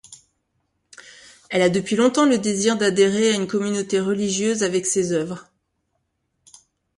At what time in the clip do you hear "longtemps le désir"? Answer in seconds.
1.95-2.75